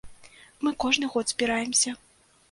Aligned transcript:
Мы 0.67 0.71
кожны 0.83 1.09
год 1.15 1.33
збіраемся. 1.33 1.93